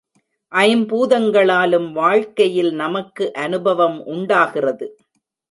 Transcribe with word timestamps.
ஐம்பூதங்களாலும் 0.51 1.91
வாழ்க்கையில் 1.91 2.71
நமக்கு 2.73 3.33
அநுபவம் 3.33 3.99
உண்டாகிறது. 4.05 4.87